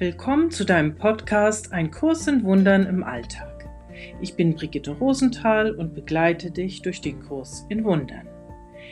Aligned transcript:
Willkommen 0.00 0.52
zu 0.52 0.64
deinem 0.64 0.94
Podcast 0.94 1.72
Ein 1.72 1.90
Kurs 1.90 2.28
in 2.28 2.44
Wundern 2.44 2.86
im 2.86 3.02
Alltag. 3.02 3.68
Ich 4.20 4.36
bin 4.36 4.54
Brigitte 4.54 4.92
Rosenthal 4.92 5.74
und 5.74 5.92
begleite 5.92 6.52
dich 6.52 6.82
durch 6.82 7.00
den 7.00 7.20
Kurs 7.20 7.66
in 7.68 7.82
Wundern. 7.82 8.28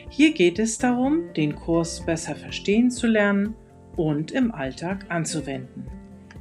Hier 0.09 0.33
geht 0.33 0.59
es 0.59 0.77
darum, 0.77 1.33
den 1.33 1.55
Kurs 1.55 2.05
besser 2.05 2.35
verstehen 2.35 2.91
zu 2.91 3.07
lernen 3.07 3.55
und 3.95 4.33
im 4.33 4.51
Alltag 4.51 5.05
anzuwenden. 5.07 5.87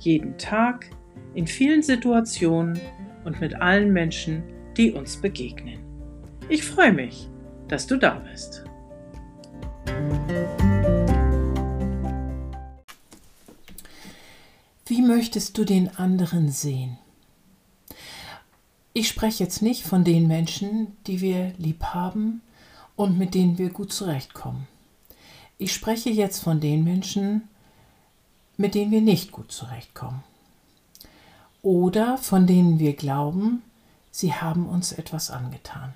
Jeden 0.01 0.37
Tag, 0.37 0.91
in 1.35 1.47
vielen 1.47 1.83
Situationen 1.83 2.77
und 3.23 3.41
mit 3.41 3.55
allen 3.55 3.93
Menschen, 3.93 4.43
die 4.77 4.91
uns 4.91 5.17
begegnen. 5.17 5.79
Ich 6.49 6.65
freue 6.65 6.93
mich, 6.93 7.29
dass 7.69 7.87
du 7.87 7.97
da 7.99 8.21
bist. 8.33 8.66
Möchtest 15.07 15.57
du 15.59 15.65
den 15.65 15.97
anderen 15.97 16.51
sehen? 16.51 16.99
Ich 18.93 19.09
spreche 19.09 19.45
jetzt 19.45 19.63
nicht 19.63 19.83
von 19.85 20.05
den 20.05 20.27
Menschen, 20.27 20.97
die 21.07 21.21
wir 21.21 21.53
lieb 21.59 21.85
haben 21.85 22.41
und 22.97 23.19
mit 23.19 23.35
denen 23.35 23.59
wir 23.59 23.71
gut 23.71 23.93
zurechtkommen. 23.93 24.67
Ich 25.59 25.73
spreche 25.73 26.11
jetzt 26.11 26.43
von 26.43 26.61
den 26.61 26.85
Menschen, 26.85 27.49
mit 28.57 28.75
denen 28.75 28.91
wir 28.91 29.03
nicht 29.03 29.33
gut 29.33 29.53
zurechtkommen. 29.53 30.23
Oder 31.63 32.17
von 32.17 32.47
denen 32.47 32.79
wir 32.79 32.95
glauben, 32.95 33.63
sie 34.11 34.33
haben 34.33 34.67
uns 34.67 34.93
etwas 34.93 35.31
angetan. 35.31 35.95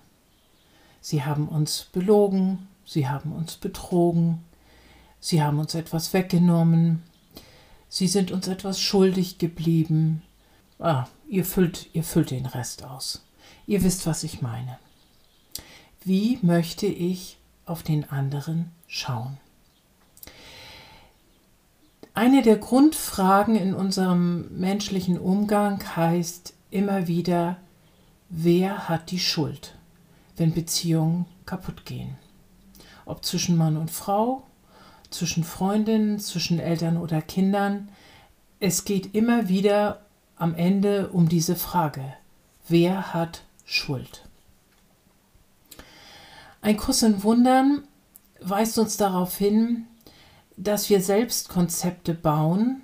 Sie 1.01 1.25
haben 1.25 1.49
uns 1.49 1.87
belogen, 1.93 2.69
sie 2.85 3.09
haben 3.09 3.33
uns 3.33 3.57
betrogen, 3.57 4.45
sie 5.21 5.43
haben 5.43 5.59
uns 5.59 5.75
etwas 5.75 6.13
weggenommen, 6.13 7.03
Sie 7.93 8.07
sind 8.07 8.31
uns 8.31 8.47
etwas 8.47 8.81
schuldig 8.81 9.39
geblieben. 9.39 10.23
Ah, 10.79 11.07
ihr 11.29 11.45
füllt, 11.45 11.89
ihr 11.93 12.05
füllt 12.05 12.31
den 12.31 12.47
Rest 12.47 12.85
aus. 12.85 13.27
Ihr 13.67 13.83
wisst, 13.83 14.07
was 14.07 14.23
ich 14.23 14.41
meine. 14.41 14.79
Wie 16.05 16.39
möchte 16.41 16.87
ich 16.87 17.37
auf 17.67 17.83
den 17.83 18.09
anderen 18.09 18.71
schauen? 18.87 19.39
Eine 22.15 22.43
der 22.43 22.59
Grundfragen 22.59 23.57
in 23.57 23.75
unserem 23.75 24.57
menschlichen 24.57 25.19
Umgang 25.19 25.83
heißt 25.97 26.55
immer 26.71 27.09
wieder, 27.09 27.57
wer 28.29 28.89
hat 28.89 29.11
die 29.11 29.19
Schuld, 29.19 29.77
wenn 30.37 30.55
Beziehungen 30.55 31.27
kaputt 31.45 31.85
gehen? 31.85 32.17
Ob 33.05 33.25
zwischen 33.25 33.57
Mann 33.57 33.77
und 33.77 33.91
Frau, 33.91 34.45
zwischen 35.11 35.45
Freundinnen, 35.45 36.19
zwischen 36.19 36.59
Eltern 36.59 36.97
oder 36.97 37.21
Kindern. 37.23 37.89
Es 38.59 38.85
geht 38.85 39.15
immer 39.15 39.49
wieder 39.49 40.01
am 40.37 40.55
Ende 40.55 41.09
um 41.09 41.29
diese 41.29 41.57
Frage, 41.57 42.15
wer 42.69 43.13
hat 43.13 43.43
Schuld? 43.65 44.23
Ein 46.63 46.77
Kuss 46.77 47.03
in 47.03 47.23
Wundern 47.23 47.85
weist 48.41 48.79
uns 48.79 48.97
darauf 48.97 49.37
hin, 49.37 49.87
dass 50.57 50.91
wir 50.91 51.01
selbst 51.01 51.49
Konzepte 51.49 52.15
bauen, 52.15 52.83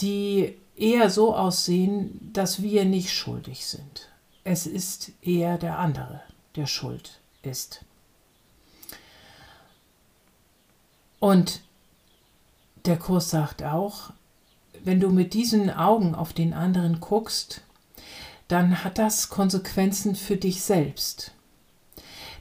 die 0.00 0.56
eher 0.76 1.10
so 1.10 1.34
aussehen, 1.34 2.30
dass 2.32 2.62
wir 2.62 2.84
nicht 2.84 3.12
schuldig 3.12 3.66
sind. 3.66 4.08
Es 4.44 4.66
ist 4.66 5.12
eher 5.22 5.58
der 5.58 5.78
andere, 5.78 6.20
der 6.54 6.66
schuld 6.66 7.20
ist. 7.42 7.85
Und 11.18 11.62
der 12.84 12.98
Kurs 12.98 13.30
sagt 13.30 13.62
auch, 13.62 14.10
wenn 14.84 15.00
du 15.00 15.10
mit 15.10 15.34
diesen 15.34 15.70
Augen 15.70 16.14
auf 16.14 16.32
den 16.32 16.52
anderen 16.54 17.00
guckst, 17.00 17.62
dann 18.48 18.84
hat 18.84 18.98
das 18.98 19.28
Konsequenzen 19.28 20.14
für 20.14 20.36
dich 20.36 20.62
selbst. 20.62 21.32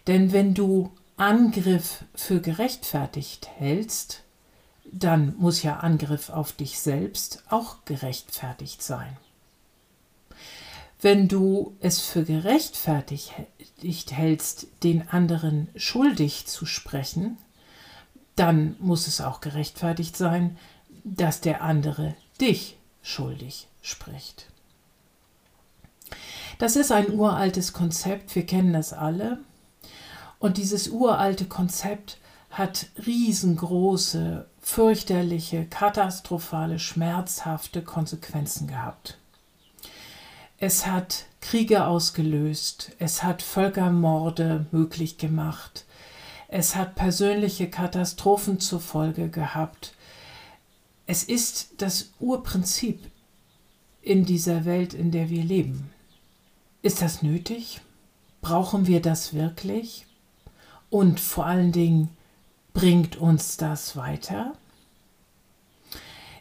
Denn 0.08 0.32
wenn 0.32 0.54
du 0.54 0.92
Angriff 1.18 2.04
für 2.14 2.42
gerechtfertigt 2.42 3.50
hältst, 3.58 4.22
dann 4.92 5.36
muss 5.38 5.64
ja 5.64 5.78
Angriff 5.78 6.30
auf 6.30 6.52
dich 6.52 6.80
selbst 6.80 7.44
auch 7.50 7.78
gerechtfertigt 7.86 8.84
sein. 8.84 9.18
Wenn 11.02 11.28
du 11.28 11.76
es 11.82 12.02
für 12.02 12.24
gerechtfertigt 12.24 13.34
hältst, 14.12 14.68
den 14.84 15.08
anderen 15.10 15.68
schuldig 15.76 16.46
zu 16.46 16.66
sprechen, 16.66 17.38
dann 18.36 18.76
muss 18.80 19.08
es 19.08 19.22
auch 19.22 19.42
gerechtfertigt 19.42 20.18
sein, 20.18 20.58
dass 21.04 21.42
der 21.42 21.62
andere 21.62 22.16
dich 22.42 22.78
schuldig 23.02 23.68
spricht. 23.82 24.48
Das 26.58 26.76
ist 26.76 26.92
ein 26.92 27.12
uraltes 27.12 27.74
Konzept, 27.74 28.36
wir 28.36 28.46
kennen 28.46 28.74
das 28.74 28.94
alle. 28.94 29.40
Und 30.40 30.58
dieses 30.58 30.90
uralte 30.90 31.46
Konzept 31.46 32.18
hat 32.50 32.88
riesengroße, 33.06 34.46
fürchterliche, 34.62 35.66
katastrophale, 35.66 36.80
schmerzhafte 36.80 37.82
Konsequenzen 37.82 38.68
gehabt. 38.68 39.18
Es 40.58 40.88
hat 40.88 41.26
Kriege 41.42 41.86
ausgelöst, 41.86 42.94
es 42.98 43.24
hat 43.24 43.42
Völkermorde 43.42 44.66
möglich 44.72 45.18
gemacht, 45.18 45.86
es 46.48 46.76
hat 46.76 46.96
persönliche 46.96 47.70
Katastrophen 47.70 48.60
zur 48.60 48.80
Folge 48.80 49.30
gehabt. 49.30 49.94
Es 51.08 51.24
ist 51.24 51.74
das 51.78 52.12
Urprinzip 52.20 53.00
in 54.02 54.26
dieser 54.26 54.66
Welt, 54.66 54.94
in 54.94 55.12
der 55.12 55.30
wir 55.30 55.44
leben. 55.44 55.92
Ist 56.82 57.02
das 57.02 57.22
nötig? 57.24 57.82
Brauchen 58.42 58.86
wir 58.88 59.02
das 59.02 59.34
wirklich? 59.34 60.06
Und 60.90 61.20
vor 61.20 61.46
allen 61.46 61.72
Dingen, 61.72 62.10
bringt 62.74 63.16
uns 63.16 63.58
das 63.58 63.96
weiter? 63.96 64.54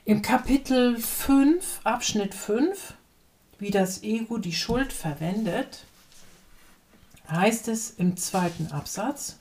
Im 0.05 0.21
Kapitel 0.21 0.99
5, 0.99 1.81
Abschnitt 1.85 2.35
5, 2.35 2.95
wie 3.59 3.71
das 3.71 4.03
Ego 4.03 4.37
die 4.37 4.53
Schuld 4.53 4.93
verwendet, 4.93 5.85
heißt 7.31 7.69
es 7.69 7.91
im 7.93 8.19
zweiten 8.19 8.67
Absatz, 8.67 9.39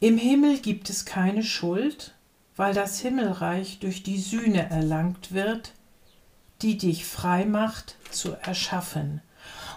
im 0.00 0.18
Himmel 0.18 0.58
gibt 0.58 0.90
es 0.90 1.04
keine 1.04 1.42
Schuld, 1.42 2.14
weil 2.56 2.74
das 2.74 3.00
Himmelreich 3.00 3.78
durch 3.78 4.02
die 4.02 4.18
Sühne 4.18 4.68
erlangt 4.70 5.32
wird, 5.32 5.72
die 6.62 6.76
dich 6.76 7.04
frei 7.04 7.44
macht 7.44 7.96
zu 8.10 8.32
erschaffen. 8.32 9.22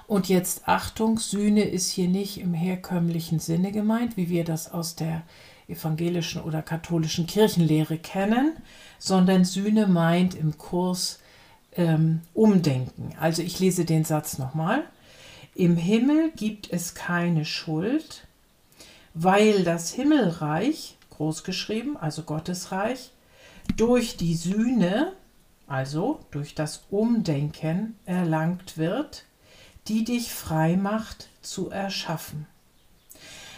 Und 0.07 0.27
jetzt 0.27 0.67
Achtung, 0.67 1.17
Sühne 1.17 1.63
ist 1.63 1.91
hier 1.91 2.07
nicht 2.07 2.39
im 2.39 2.53
herkömmlichen 2.53 3.39
Sinne 3.39 3.71
gemeint, 3.71 4.17
wie 4.17 4.29
wir 4.29 4.43
das 4.43 4.71
aus 4.71 4.95
der 4.95 5.23
evangelischen 5.67 6.41
oder 6.41 6.61
katholischen 6.61 7.25
Kirchenlehre 7.25 7.97
kennen, 7.97 8.53
sondern 8.99 9.45
Sühne 9.45 9.87
meint 9.87 10.35
im 10.35 10.57
Kurs 10.57 11.19
ähm, 11.75 12.21
Umdenken. 12.33 13.13
Also 13.19 13.41
ich 13.41 13.59
lese 13.59 13.85
den 13.85 14.03
Satz 14.03 14.37
nochmal. 14.37 14.83
Im 15.55 15.77
Himmel 15.77 16.31
gibt 16.35 16.71
es 16.71 16.95
keine 16.95 17.45
Schuld, 17.45 18.27
weil 19.13 19.63
das 19.63 19.91
Himmelreich, 19.91 20.97
großgeschrieben, 21.11 21.97
also 21.97 22.23
Gottesreich, 22.23 23.11
durch 23.77 24.17
die 24.17 24.35
Sühne, 24.35 25.13
also 25.67 26.19
durch 26.31 26.55
das 26.55 26.83
Umdenken 26.89 27.97
erlangt 28.05 28.77
wird, 28.77 29.25
die 29.87 30.03
dich 30.03 30.33
frei 30.33 30.77
macht 30.77 31.29
zu 31.41 31.69
erschaffen. 31.69 32.47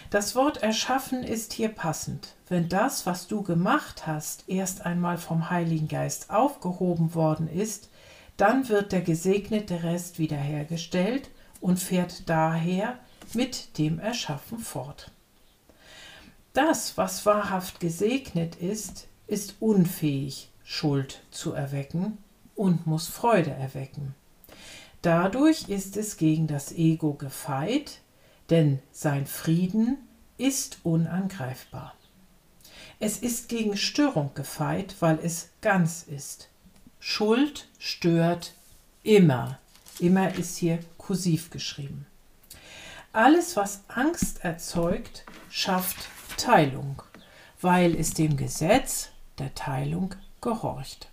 Das 0.09 0.35
Wort 0.35 0.61
erschaffen 0.63 1.23
ist 1.23 1.53
hier 1.53 1.69
passend. 1.69 2.35
Wenn 2.47 2.69
das, 2.69 3.05
was 3.05 3.27
du 3.27 3.41
gemacht 3.41 4.05
hast, 4.05 4.47
erst 4.47 4.85
einmal 4.85 5.17
vom 5.17 5.49
Heiligen 5.49 5.87
Geist 5.87 6.29
aufgehoben 6.29 7.15
worden 7.15 7.49
ist, 7.49 7.89
dann 8.37 8.69
wird 8.69 8.91
der 8.91 9.01
gesegnete 9.01 9.83
Rest 9.83 10.19
wiederhergestellt 10.19 11.29
und 11.59 11.79
fährt 11.79 12.29
daher 12.29 12.99
mit 13.33 13.77
dem 13.77 13.99
Erschaffen 13.99 14.59
fort. 14.59 15.11
Das, 16.55 16.97
was 16.97 17.25
wahrhaft 17.25 17.81
gesegnet 17.81 18.55
ist, 18.55 19.07
ist 19.27 19.55
unfähig, 19.59 20.49
Schuld 20.63 21.21
zu 21.29 21.51
erwecken 21.51 22.17
und 22.55 22.87
muss 22.87 23.07
Freude 23.07 23.51
erwecken. 23.51 24.15
Dadurch 25.01 25.67
ist 25.67 25.97
es 25.97 26.15
gegen 26.15 26.47
das 26.47 26.71
Ego 26.71 27.13
gefeit, 27.13 27.99
denn 28.49 28.79
sein 28.93 29.25
Frieden 29.25 29.97
ist 30.37 30.79
unangreifbar. 30.83 31.93
Es 33.01 33.17
ist 33.17 33.49
gegen 33.49 33.75
Störung 33.75 34.31
gefeit, 34.33 34.95
weil 35.01 35.19
es 35.21 35.49
ganz 35.59 36.03
ist. 36.03 36.47
Schuld 37.01 37.67
stört 37.79 38.53
immer. 39.03 39.59
Immer 39.99 40.33
ist 40.35 40.55
hier 40.55 40.79
kursiv 40.97 41.49
geschrieben. 41.49 42.07
Alles, 43.11 43.57
was 43.57 43.83
Angst 43.89 44.45
erzeugt, 44.45 45.25
schafft 45.49 46.14
Teilung, 46.37 47.01
weil 47.61 47.95
es 47.95 48.13
dem 48.13 48.37
Gesetz 48.37 49.09
der 49.39 49.53
Teilung 49.55 50.15
gehorcht. 50.41 51.09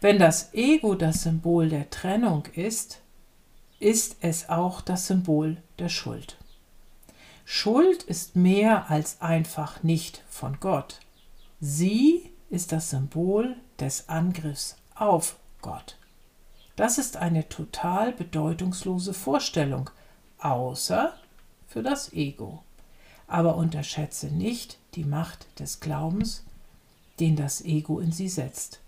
Wenn 0.00 0.18
das 0.18 0.52
Ego 0.54 0.94
das 0.94 1.22
Symbol 1.22 1.68
der 1.68 1.90
Trennung 1.90 2.46
ist, 2.54 3.00
ist 3.78 4.16
es 4.20 4.48
auch 4.48 4.80
das 4.80 5.06
Symbol 5.06 5.56
der 5.78 5.88
Schuld. 5.88 6.36
Schuld 7.44 8.02
ist 8.04 8.36
mehr 8.36 8.90
als 8.90 9.20
einfach 9.20 9.82
nicht 9.82 10.22
von 10.28 10.58
Gott. 10.60 11.00
Sie 11.60 12.30
ist 12.50 12.72
das 12.72 12.90
Symbol 12.90 13.56
des 13.80 14.08
Angriffs 14.08 14.76
auf 14.94 15.36
Gott. 15.60 15.96
Das 16.76 16.98
ist 16.98 17.16
eine 17.16 17.48
total 17.48 18.12
bedeutungslose 18.12 19.14
Vorstellung, 19.14 19.90
außer 20.38 21.14
für 21.66 21.82
das 21.82 22.12
Ego. 22.12 22.62
Aber 23.32 23.56
unterschätze 23.56 24.26
nicht 24.26 24.76
die 24.94 25.04
Macht 25.04 25.46
des 25.58 25.80
Glaubens, 25.80 26.44
den 27.18 27.34
das 27.34 27.64
Ego 27.64 27.98
in 27.98 28.12
sie 28.12 28.28
setzt. 28.28 28.80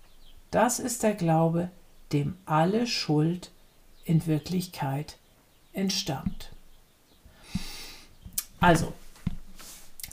Das 0.51 0.77
ist 0.77 1.01
der 1.01 1.15
Glaube, 1.15 1.71
dem 2.13 2.37
alle 2.45 2.85
Schuld 2.85 3.49
in 4.03 4.27
Wirklichkeit 4.27 5.17
entstammt. 5.73 6.51
Also, 8.59 8.93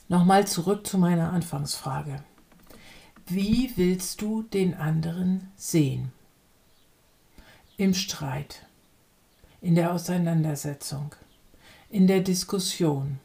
nochmal 0.08 0.46
zurück 0.46 0.86
zu 0.86 0.96
meiner 0.96 1.30
Anfangsfrage. 1.30 2.24
Wie 3.26 3.70
willst 3.76 4.22
du 4.22 4.44
den 4.44 4.72
anderen 4.72 5.52
sehen? 5.56 6.10
Im 7.76 7.92
Streit, 7.92 8.64
in 9.60 9.74
der 9.74 9.92
Auseinandersetzung, 9.92 11.14
in 11.90 12.06
der 12.06 12.20
Diskussion. 12.22 13.20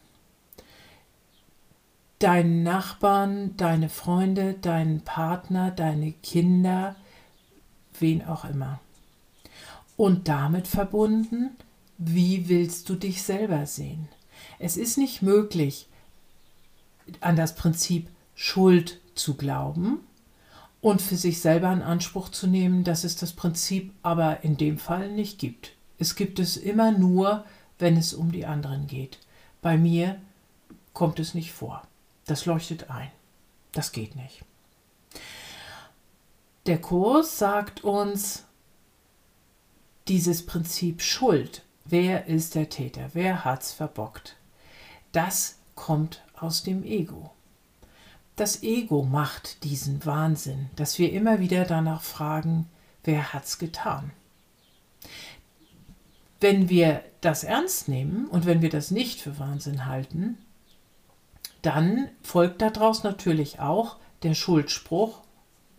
Deinen 2.19 2.63
Nachbarn, 2.63 3.55
deine 3.57 3.89
Freunde, 3.89 4.55
deinen 4.55 5.01
Partner, 5.01 5.71
deine 5.71 6.11
Kinder, 6.11 6.95
wen 7.99 8.25
auch 8.25 8.45
immer. 8.45 8.79
Und 9.95 10.27
damit 10.27 10.67
verbunden, 10.67 11.51
wie 11.97 12.49
willst 12.49 12.89
du 12.89 12.95
dich 12.95 13.23
selber 13.23 13.65
sehen? 13.65 14.07
Es 14.59 14.77
ist 14.77 14.97
nicht 14.97 15.21
möglich, 15.21 15.87
an 17.19 17.35
das 17.35 17.55
Prinzip 17.55 18.09
Schuld 18.35 18.99
zu 19.15 19.35
glauben 19.35 19.99
und 20.81 21.01
für 21.01 21.15
sich 21.15 21.41
selber 21.41 21.71
in 21.73 21.81
Anspruch 21.81 22.29
zu 22.29 22.47
nehmen, 22.47 22.83
dass 22.83 23.03
es 23.03 23.15
das 23.15 23.33
Prinzip 23.33 23.91
aber 24.03 24.43
in 24.43 24.57
dem 24.57 24.77
Fall 24.77 25.11
nicht 25.11 25.39
gibt. 25.39 25.73
Es 25.97 26.15
gibt 26.15 26.39
es 26.39 26.57
immer 26.57 26.91
nur, 26.91 27.45
wenn 27.79 27.97
es 27.97 28.13
um 28.13 28.31
die 28.31 28.45
anderen 28.45 28.87
geht. 28.87 29.19
Bei 29.61 29.77
mir 29.77 30.19
kommt 30.93 31.19
es 31.19 31.33
nicht 31.33 31.51
vor. 31.51 31.83
Das 32.27 32.45
leuchtet 32.45 32.89
ein. 32.89 33.09
Das 33.71 33.91
geht 33.91 34.15
nicht. 34.15 34.43
Der 36.67 36.79
Kurs 36.79 37.37
sagt 37.37 37.83
uns, 37.83 38.43
dieses 40.07 40.45
Prinzip 40.45 41.01
Schuld, 41.01 41.63
wer 41.85 42.27
ist 42.27 42.55
der 42.55 42.69
Täter, 42.69 43.09
wer 43.13 43.45
hat's 43.45 43.71
verbockt, 43.71 44.35
das 45.11 45.57
kommt 45.75 46.23
aus 46.35 46.63
dem 46.63 46.83
Ego. 46.83 47.31
Das 48.35 48.61
Ego 48.63 49.03
macht 49.03 49.63
diesen 49.63 50.05
Wahnsinn, 50.05 50.69
dass 50.75 50.99
wir 50.99 51.11
immer 51.11 51.39
wieder 51.39 51.65
danach 51.65 52.03
fragen, 52.03 52.69
wer 53.03 53.33
hat's 53.33 53.57
getan? 53.57 54.11
Wenn 56.39 56.69
wir 56.69 57.03
das 57.21 57.43
ernst 57.43 57.87
nehmen 57.87 58.27
und 58.27 58.45
wenn 58.45 58.61
wir 58.61 58.69
das 58.69 58.91
nicht 58.91 59.21
für 59.21 59.39
Wahnsinn 59.39 59.85
halten, 59.85 60.37
dann 61.61 62.09
folgt 62.21 62.61
daraus 62.61 63.03
natürlich 63.03 63.59
auch 63.59 63.97
der 64.23 64.33
Schuldspruch 64.33 65.21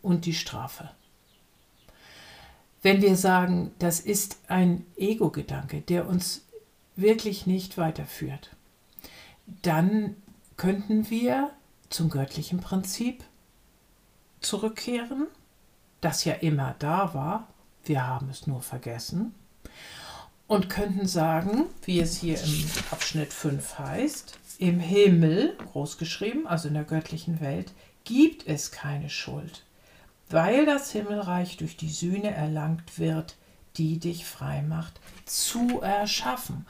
und 0.02 0.26
die 0.26 0.34
Strafe. 0.34 0.90
Wenn 2.82 3.02
wir 3.02 3.16
sagen, 3.16 3.72
das 3.78 4.00
ist 4.00 4.38
ein 4.48 4.86
Ego-Gedanke, 4.96 5.80
der 5.80 6.08
uns 6.08 6.46
wirklich 6.94 7.46
nicht 7.46 7.76
weiterführt, 7.76 8.50
dann 9.62 10.16
könnten 10.56 11.10
wir 11.10 11.50
zum 11.90 12.10
göttlichen 12.10 12.60
Prinzip 12.60 13.25
zurückkehren, 14.40 15.26
das 16.00 16.25
ja 16.25 16.34
immer 16.34 16.75
da 16.78 17.14
war, 17.14 17.48
wir 17.84 18.06
haben 18.06 18.28
es 18.28 18.46
nur 18.46 18.62
vergessen, 18.62 19.34
und 20.49 20.71
könnten 20.71 21.06
sagen, 21.06 21.67
wie 21.85 22.00
es 22.00 22.17
hier 22.17 22.43
im 22.43 22.65
Abschnitt 22.91 23.33
5 23.33 23.79
heißt, 23.79 24.39
im 24.59 24.81
Himmel, 24.81 25.56
großgeschrieben, 25.73 26.47
also 26.47 26.67
in 26.69 26.75
der 26.75 26.85
göttlichen 26.85 27.41
Welt, 27.41 27.73
gibt 28.05 28.49
es 28.49 28.73
keine 28.73 29.11
Schuld, 29.11 29.62
weil 30.31 30.67
das 30.67 30.91
Himmelreich 30.91 31.59
durch 31.59 31.77
die 31.77 31.91
Sühne 31.91 32.31
erlangt 32.31 32.99
wird, 32.99 33.37
die 33.77 33.99
dich 33.99 34.25
frei 34.25 34.62
macht, 34.62 34.99
zu 35.27 35.81
erschaffen. 35.83 36.67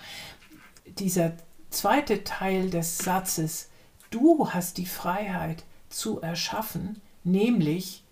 Dieser 0.99 1.33
zweite 1.71 2.25
Teil 2.25 2.71
des 2.71 2.99
Satzes, 2.99 3.71
du 4.11 4.51
hast 4.51 4.77
die 4.79 4.87
Freiheit 4.87 5.63
zu 5.89 6.21
erschaffen, 6.21 7.01
nämlich 7.23 8.03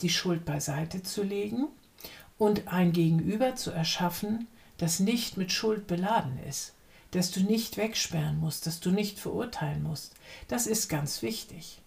die 0.00 0.10
Schuld 0.10 0.46
beiseite 0.46 1.02
zu 1.02 1.22
legen 1.22 1.68
und 2.38 2.68
ein 2.68 2.92
Gegenüber 2.92 3.54
zu 3.54 3.70
erschaffen, 3.70 4.48
das 4.78 5.00
nicht 5.00 5.36
mit 5.36 5.52
Schuld 5.52 5.86
beladen 5.86 6.38
ist, 6.48 6.74
dass 7.12 7.30
du 7.30 7.40
nicht 7.40 7.76
wegsperren 7.76 8.38
musst, 8.38 8.66
dass 8.66 8.80
du 8.80 8.90
nicht 8.90 9.18
verurteilen 9.18 9.82
musst. 9.82 10.14
Das 10.48 10.66
ist 10.66 10.88
ganz 10.88 11.22
wichtig. 11.22 11.80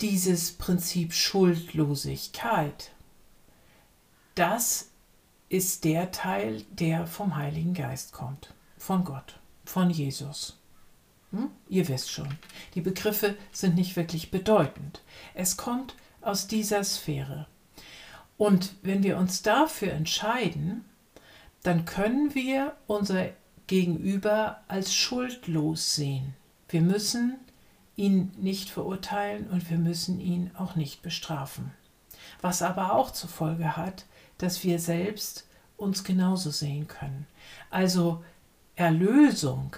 Dieses 0.00 0.52
Prinzip 0.52 1.14
Schuldlosigkeit, 1.14 2.90
das 4.34 4.88
ist 5.48 5.84
der 5.84 6.10
Teil, 6.10 6.64
der 6.70 7.06
vom 7.06 7.36
Heiligen 7.36 7.72
Geist 7.72 8.12
kommt, 8.12 8.52
von 8.76 9.04
Gott, 9.04 9.38
von 9.64 9.90
Jesus. 9.90 10.58
Hm? 11.30 11.50
Ihr 11.68 11.88
wisst 11.88 12.10
schon, 12.10 12.36
die 12.74 12.80
Begriffe 12.80 13.36
sind 13.52 13.74
nicht 13.76 13.96
wirklich 13.96 14.30
bedeutend. 14.30 15.02
Es 15.34 15.56
kommt 15.56 15.94
aus 16.20 16.46
dieser 16.46 16.82
Sphäre. 16.84 17.46
Und 18.38 18.74
wenn 18.82 19.02
wir 19.02 19.16
uns 19.16 19.42
dafür 19.42 19.92
entscheiden, 19.92 20.84
dann 21.62 21.84
können 21.84 22.34
wir 22.34 22.76
unser 22.86 23.30
Gegenüber 23.66 24.60
als 24.68 24.94
schuldlos 24.94 25.94
sehen. 25.94 26.34
Wir 26.68 26.82
müssen 26.82 27.36
ihn 27.96 28.32
nicht 28.36 28.70
verurteilen 28.70 29.48
und 29.48 29.70
wir 29.70 29.78
müssen 29.78 30.20
ihn 30.20 30.50
auch 30.56 30.76
nicht 30.76 31.02
bestrafen. 31.02 31.72
Was 32.42 32.62
aber 32.62 32.92
auch 32.92 33.10
zur 33.10 33.30
Folge 33.30 33.76
hat, 33.76 34.04
dass 34.38 34.62
wir 34.62 34.78
selbst 34.78 35.48
uns 35.76 36.04
genauso 36.04 36.50
sehen 36.50 36.86
können. 36.88 37.26
Also 37.70 38.22
Erlösung, 38.76 39.74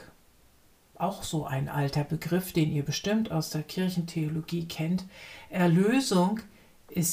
auch 0.97 1.23
so 1.23 1.47
ein 1.47 1.69
alter 1.69 2.03
Begriff, 2.03 2.53
den 2.53 2.73
ihr 2.73 2.85
bestimmt 2.85 3.31
aus 3.31 3.51
der 3.51 3.63
Kirchentheologie 3.63 4.67
kennt. 4.67 5.05
Erlösung 5.49 6.39
ist 6.39 6.58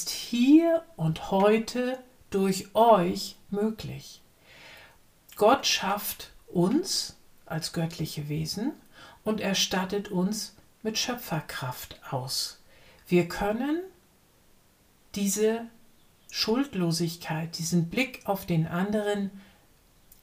hier 0.09 0.83
und 0.95 1.31
heute 1.31 1.99
durch 2.29 2.73
euch 2.75 3.35
möglich. 3.49 4.21
Gott 5.35 5.65
schafft 5.65 6.31
uns 6.47 7.17
als 7.45 7.73
göttliche 7.73 8.29
Wesen 8.29 8.73
und 9.23 9.41
erstattet 9.41 10.09
uns 10.09 10.55
mit 10.81 10.97
Schöpferkraft 10.97 11.99
aus. 12.09 12.61
Wir 13.07 13.27
können 13.27 13.81
diese 15.15 15.65
Schuldlosigkeit, 16.31 17.57
diesen 17.57 17.89
Blick 17.89 18.21
auf 18.25 18.45
den 18.45 18.67
anderen, 18.67 19.31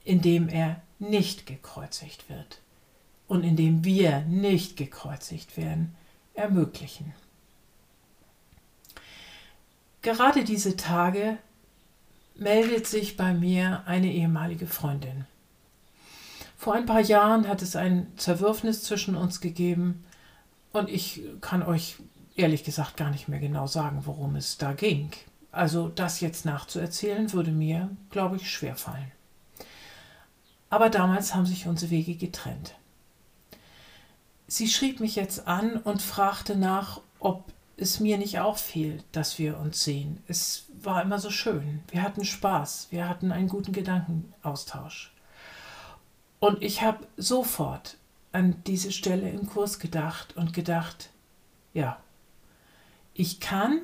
indem 0.03 0.49
er 0.49 0.81
nicht 0.99 1.45
gekreuzigt 1.45 2.29
wird 2.29 2.61
und 3.27 3.43
indem 3.43 3.83
wir 3.83 4.21
nicht 4.21 4.77
gekreuzigt 4.77 5.57
werden, 5.57 5.95
ermöglichen. 6.33 7.13
Gerade 10.03 10.43
diese 10.43 10.75
Tage 10.75 11.37
meldet 12.35 12.85
sich 12.87 13.15
bei 13.15 13.33
mir 13.33 13.83
eine 13.85 14.11
ehemalige 14.11 14.67
Freundin. 14.67 15.25
Vor 16.57 16.73
ein 16.75 16.85
paar 16.85 16.99
Jahren 16.99 17.47
hat 17.47 17.61
es 17.61 17.75
ein 17.75 18.11
Zerwürfnis 18.17 18.83
zwischen 18.83 19.15
uns 19.15 19.39
gegeben 19.41 20.03
und 20.73 20.89
ich 20.89 21.21
kann 21.39 21.63
euch 21.63 21.97
ehrlich 22.35 22.65
gesagt 22.65 22.97
gar 22.97 23.11
nicht 23.11 23.29
mehr 23.29 23.39
genau 23.39 23.65
sagen, 23.65 24.01
worum 24.05 24.35
es 24.35 24.57
da 24.57 24.73
ging. 24.73 25.11
Also 25.53 25.87
das 25.87 26.19
jetzt 26.19 26.45
nachzuerzählen, 26.45 27.31
würde 27.31 27.51
mir, 27.51 27.89
glaube 28.09 28.35
ich, 28.35 28.51
schwer 28.51 28.75
fallen. 28.75 29.11
Aber 30.69 30.89
damals 30.89 31.33
haben 31.33 31.45
sich 31.45 31.67
unsere 31.67 31.91
Wege 31.91 32.15
getrennt. 32.15 32.75
Sie 34.47 34.67
schrieb 34.67 34.99
mich 34.99 35.15
jetzt 35.15 35.47
an 35.47 35.77
und 35.77 36.01
fragte 36.01 36.57
nach, 36.57 36.99
ob 37.19 37.45
es 37.77 37.99
mir 37.99 38.17
nicht 38.17 38.39
auch 38.39 38.57
fehlt, 38.57 39.03
dass 39.11 39.39
wir 39.39 39.57
uns 39.59 39.83
sehen. 39.83 40.21
Es 40.27 40.65
war 40.81 41.01
immer 41.01 41.19
so 41.19 41.31
schön. 41.31 41.81
Wir 41.89 42.03
hatten 42.03 42.25
Spaß. 42.25 42.87
Wir 42.91 43.09
hatten 43.09 43.31
einen 43.31 43.47
guten 43.47 43.71
Gedankenaustausch. 43.71 45.11
Und 46.39 46.61
ich 46.61 46.81
habe 46.81 47.07
sofort 47.17 47.97
an 48.31 48.61
diese 48.67 48.91
Stelle 48.91 49.29
im 49.29 49.47
Kurs 49.47 49.79
gedacht 49.79 50.35
und 50.35 50.53
gedacht, 50.53 51.09
ja, 51.73 51.99
ich 53.13 53.39
kann 53.39 53.81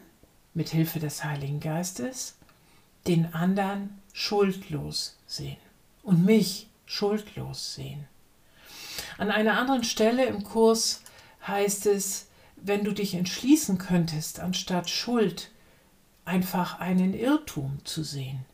mit 0.53 0.69
Hilfe 0.69 1.00
des 1.00 1.24
Heiligen 1.24 1.60
Geistes 1.60 2.36
den 3.08 3.34
anderen 3.34 4.01
schuldlos 4.12 5.17
sehen 5.25 5.58
und 6.03 6.25
mich 6.25 6.67
schuldlos 6.86 7.75
sehen. 7.75 8.08
An 9.17 9.31
einer 9.31 9.58
anderen 9.58 9.84
Stelle 9.84 10.25
im 10.25 10.43
Kurs 10.43 11.03
heißt 11.48 11.86
es, 11.86 12.28
wenn 12.63 12.83
du 12.83 12.93
dich 12.93 13.15
entschließen 13.15 13.77
könntest, 13.77 14.39
anstatt 14.39 14.89
Schuld 14.89 15.51
einfach 16.25 16.79
einen 16.79 17.13
Irrtum 17.13 17.79
zu 17.83 18.03
sehen. 18.03 18.45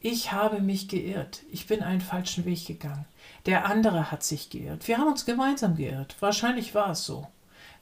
Ich 0.00 0.30
habe 0.30 0.60
mich 0.60 0.88
geirrt. 0.88 1.42
Ich 1.50 1.66
bin 1.66 1.82
einen 1.82 2.00
falschen 2.00 2.44
Weg 2.44 2.66
gegangen. 2.66 3.06
Der 3.46 3.66
andere 3.66 4.12
hat 4.12 4.22
sich 4.22 4.48
geirrt. 4.50 4.86
Wir 4.86 4.98
haben 4.98 5.08
uns 5.08 5.24
gemeinsam 5.24 5.76
geirrt. 5.76 6.14
Wahrscheinlich 6.20 6.74
war 6.74 6.90
es 6.90 7.04
so. 7.04 7.26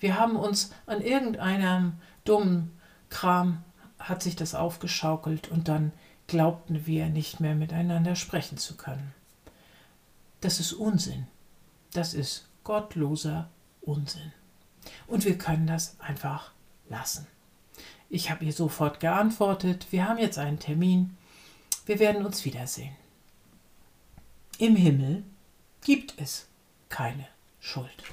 Wir 0.01 0.19
haben 0.19 0.37
uns 0.37 0.73
an 0.87 1.03
irgendeinem 1.03 1.95
dummen 2.25 2.73
Kram 3.11 3.63
hat 3.99 4.23
sich 4.23 4.37
das 4.37 4.55
aufgeschaukelt 4.55 5.49
und 5.49 5.69
dann 5.69 5.93
glaubten 6.27 6.87
wir 6.87 7.09
nicht 7.09 7.41
mehr 7.41 7.55
miteinander 7.55 8.17
sprechen 8.17 8.59
zu 8.59 8.77
können. 8.77 9.15
Das 10.41 10.61
ist 10.61 10.73
Unsinn. 10.73 11.27
Das 11.93 12.15
ist 12.15 12.49
gottloser 12.65 13.49
Unsinn. 13.81 14.33
Und 15.07 15.25
wir 15.25 15.39
können 15.39 15.67
das 15.67 15.99
einfach 16.01 16.53
lassen. 16.89 17.27
Ich 18.09 18.31
habe 18.31 18.45
ihr 18.45 18.53
sofort 18.53 19.01
geantwortet, 19.01 19.89
wir 19.91 20.09
haben 20.09 20.19
jetzt 20.19 20.39
einen 20.39 20.59
Termin, 20.59 21.17
wir 21.87 21.99
werden 21.99 22.25
uns 22.25 22.45
wiedersehen. 22.45 22.95
Im 24.59 24.77
Himmel 24.77 25.25
gibt 25.85 26.15
es 26.21 26.47
keine 26.89 27.27
Schuld. 27.61 28.05